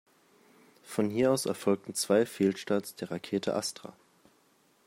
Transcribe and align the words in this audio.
Von 0.81 1.11
hier 1.11 1.31
aus 1.31 1.45
erfolgten 1.45 1.93
zwei 1.93 2.25
Fehlstarts 2.25 2.95
der 2.95 3.11
Rakete 3.11 3.53
Astra. 3.55 3.93